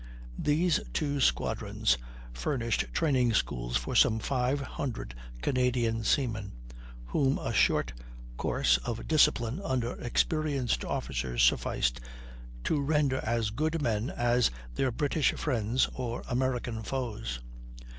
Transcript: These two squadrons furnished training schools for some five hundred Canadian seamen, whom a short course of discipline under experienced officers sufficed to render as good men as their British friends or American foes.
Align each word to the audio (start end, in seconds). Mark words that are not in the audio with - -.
These 0.39 0.79
two 0.93 1.19
squadrons 1.19 1.95
furnished 2.33 2.87
training 2.91 3.35
schools 3.35 3.77
for 3.77 3.93
some 3.93 4.17
five 4.17 4.59
hundred 4.59 5.13
Canadian 5.43 6.03
seamen, 6.03 6.53
whom 7.05 7.37
a 7.37 7.53
short 7.53 7.93
course 8.35 8.77
of 8.77 9.07
discipline 9.07 9.61
under 9.63 9.91
experienced 10.01 10.83
officers 10.83 11.43
sufficed 11.43 12.01
to 12.63 12.81
render 12.81 13.17
as 13.17 13.51
good 13.51 13.79
men 13.79 14.09
as 14.09 14.49
their 14.73 14.91
British 14.91 15.33
friends 15.35 15.87
or 15.93 16.23
American 16.27 16.81
foes. 16.81 17.39